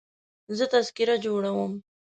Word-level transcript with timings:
زه 0.57 0.65
تذکره 0.73 1.15
جوړوم. 1.25 1.71